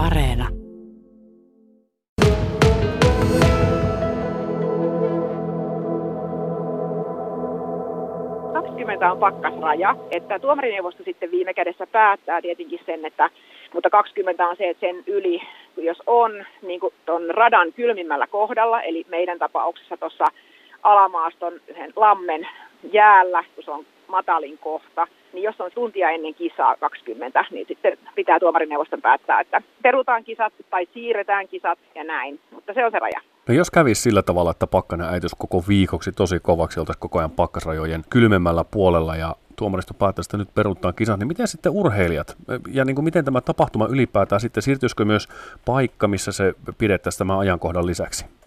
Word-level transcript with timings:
Areena. 0.00 0.48
on 9.10 9.18
pakkasraja, 9.18 9.96
että 10.10 10.38
tuomarineuvosto 10.38 11.04
sitten 11.04 11.30
viime 11.30 11.54
kädessä 11.54 11.86
päättää 11.86 12.42
tietenkin 12.42 12.80
sen, 12.86 13.04
että, 13.04 13.30
mutta 13.74 13.90
20 13.90 14.48
on 14.48 14.56
se, 14.56 14.68
että 14.68 14.86
sen 14.86 15.04
yli, 15.06 15.42
jos 15.76 16.02
on 16.06 16.44
niin 16.62 16.80
ton 17.06 17.30
radan 17.30 17.72
kylmimmällä 17.72 18.26
kohdalla, 18.26 18.82
eli 18.82 19.06
meidän 19.08 19.38
tapauksessa 19.38 19.96
tuossa 19.96 20.24
alamaaston 20.82 21.52
sen 21.74 21.92
lammen 21.96 22.48
jäällä, 22.92 23.44
kun 23.54 23.64
se 23.64 23.70
on 23.70 23.86
matalin 24.06 24.58
kohta, 24.58 25.06
niin 25.32 25.42
jos 25.42 25.60
on 25.60 25.70
tuntia 25.74 26.10
ennen 26.10 26.34
kisaa 26.34 26.76
20, 26.76 27.44
niin 27.50 27.66
sitten 27.68 27.98
pitää 28.14 28.40
tuomarineuvoston 28.40 29.02
päättää, 29.02 29.40
että 29.40 29.62
perutaan 29.82 30.24
kisat 30.24 30.52
tai 30.70 30.88
siirretään 30.94 31.48
kisat 31.48 31.78
ja 31.94 32.04
näin. 32.04 32.40
Mutta 32.50 32.74
se 32.74 32.84
on 32.84 32.90
se 32.90 32.98
raja. 32.98 33.20
No 33.48 33.54
jos 33.54 33.70
kävisi 33.70 34.02
sillä 34.02 34.22
tavalla, 34.22 34.50
että 34.50 34.66
pakkanen 34.66 35.08
äitys 35.08 35.34
koko 35.38 35.64
viikoksi 35.68 36.12
tosi 36.12 36.40
kovaksi, 36.40 36.80
oltaisiin 36.80 37.00
koko 37.00 37.18
ajan 37.18 37.30
pakkasrajojen 37.30 38.02
kylmemmällä 38.10 38.64
puolella 38.70 39.16
ja 39.16 39.36
tuomaristo 39.56 39.94
päättää 39.94 40.20
että 40.20 40.36
nyt 40.36 40.54
peruuttaa 40.54 40.92
kisat, 40.92 41.18
niin 41.18 41.28
miten 41.28 41.48
sitten 41.48 41.72
urheilijat 41.72 42.36
ja 42.72 42.84
niin 42.84 42.94
kuin 42.94 43.04
miten 43.04 43.24
tämä 43.24 43.40
tapahtuma 43.40 43.86
ylipäätään 43.86 44.40
sitten, 44.40 44.62
siirtyisikö 44.62 45.04
myös 45.04 45.28
paikka, 45.64 46.08
missä 46.08 46.32
se 46.32 46.54
pidettäisiin 46.78 47.18
tämän 47.18 47.38
ajankohdan 47.38 47.86
lisäksi? 47.86 48.39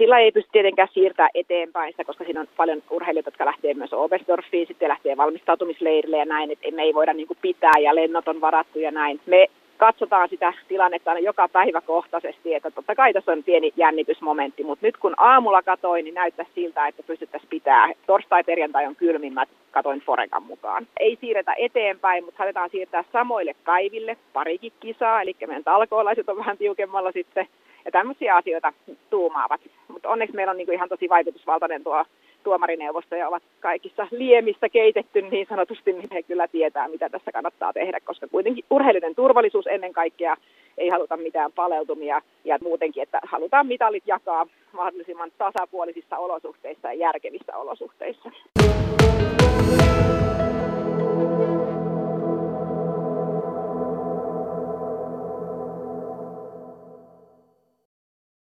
Sillä 0.00 0.18
ei 0.18 0.32
pysty 0.32 0.50
tietenkään 0.52 0.88
siirtämään 0.92 1.30
eteenpäin 1.34 1.92
sitä, 1.92 2.04
koska 2.04 2.24
siinä 2.24 2.40
on 2.40 2.48
paljon 2.56 2.82
urheilijoita, 2.90 3.28
jotka 3.28 3.46
lähtee 3.46 3.74
myös 3.74 3.92
Oberstdorfiin, 3.92 4.66
sitten 4.66 4.88
lähtee 4.88 5.16
valmistautumisleirille 5.16 6.16
ja 6.18 6.24
näin, 6.24 6.50
että 6.50 6.70
me 6.70 6.82
ei 6.82 6.94
voida 6.94 7.12
niin 7.12 7.26
kuin 7.26 7.38
pitää 7.42 7.78
ja 7.80 7.94
lennot 7.94 8.28
on 8.28 8.40
varattu 8.40 8.78
ja 8.78 8.90
näin. 8.90 9.20
Me 9.26 9.46
katsotaan 9.76 10.28
sitä 10.28 10.52
tilannetta 10.68 11.10
aina 11.10 11.20
joka 11.20 11.48
päivä 11.48 11.80
kohtaisesti, 11.80 12.54
että 12.54 12.70
totta 12.70 12.94
kai 12.94 13.12
tässä 13.12 13.32
on 13.32 13.44
pieni 13.44 13.72
jännitysmomentti, 13.76 14.64
mutta 14.64 14.86
nyt 14.86 14.96
kun 14.96 15.14
aamulla 15.16 15.62
katoin, 15.62 16.04
niin 16.04 16.14
näyttää 16.14 16.46
siltä, 16.54 16.86
että 16.86 17.02
pystyttäisiin 17.02 17.50
pitää. 17.50 17.92
Torstai 18.06 18.44
perjantai 18.44 18.86
on 18.86 18.96
kylmimmät, 18.96 19.48
katoin 19.70 20.00
Forekan 20.00 20.42
mukaan. 20.42 20.86
Ei 21.00 21.18
siirretä 21.20 21.54
eteenpäin, 21.58 22.24
mutta 22.24 22.38
saatetaan 22.38 22.70
siirtää 22.70 23.04
samoille 23.12 23.54
päiville 23.64 24.16
parikin 24.32 24.72
kisaa, 24.80 25.22
eli 25.22 25.36
meidän 25.46 25.64
talkoolaiset 25.64 26.28
on 26.28 26.38
vähän 26.38 26.58
tiukemmalla 26.58 27.12
sitten 27.12 27.46
ja 27.84 27.90
tämmöisiä 27.90 28.36
asioita 28.36 28.72
tuumaavat. 29.10 29.60
Mutta 29.88 30.08
onneksi 30.08 30.36
meillä 30.36 30.50
on 30.50 30.56
niinku 30.56 30.72
ihan 30.72 30.88
tosi 30.88 31.08
vaikutusvaltainen 31.08 31.84
tuo 31.84 32.04
tuomarineuvosto 32.44 33.16
ja 33.16 33.28
ovat 33.28 33.42
kaikissa 33.60 34.06
liemissä 34.10 34.68
keitetty 34.68 35.22
niin 35.22 35.46
sanotusti, 35.48 35.92
niin 35.92 36.08
he 36.12 36.22
kyllä 36.22 36.48
tietää, 36.48 36.88
mitä 36.88 37.08
tässä 37.08 37.32
kannattaa 37.32 37.72
tehdä, 37.72 38.00
koska 38.04 38.28
kuitenkin 38.28 38.64
urheilijoiden 38.70 39.14
turvallisuus 39.14 39.66
ennen 39.66 39.92
kaikkea 39.92 40.36
ei 40.78 40.88
haluta 40.88 41.16
mitään 41.16 41.52
paleltumia 41.52 42.22
ja 42.44 42.58
muutenkin, 42.62 43.02
että 43.02 43.20
halutaan 43.22 43.66
mitalit 43.66 44.02
jakaa 44.06 44.46
mahdollisimman 44.72 45.30
tasapuolisissa 45.38 46.18
olosuhteissa 46.18 46.88
ja 46.88 46.94
järkevissä 46.94 47.56
olosuhteissa. 47.56 48.30